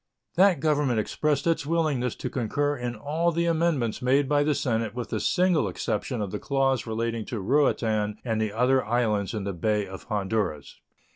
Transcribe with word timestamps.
That 0.33 0.61
Government 0.61 0.97
expressed 0.99 1.45
its 1.45 1.63
willingness 1.63 2.15
to 2.15 2.29
concur 2.31 2.75
in 2.75 2.95
all 2.95 3.31
the 3.31 3.45
amendments 3.45 4.01
made 4.01 4.27
by 4.27 4.43
the 4.43 4.55
Senate 4.55 4.95
with 4.95 5.11
the 5.11 5.19
single 5.19 5.67
exception 5.67 6.21
of 6.23 6.31
the 6.31 6.39
clause 6.39 6.87
relating 6.87 7.23
to 7.25 7.39
Ruatan 7.39 8.17
and 8.25 8.41
the 8.41 8.51
other 8.51 8.83
islands 8.83 9.35
in 9.35 9.43
the 9.43 9.53
Bay 9.53 9.85
of 9.85 10.05
Honduras. 10.05 10.79